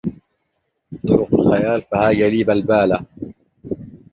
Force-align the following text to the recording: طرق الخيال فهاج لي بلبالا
طرق 1.07 1.33
الخيال 1.33 1.81
فهاج 1.81 2.21
لي 2.21 2.43
بلبالا 2.43 3.05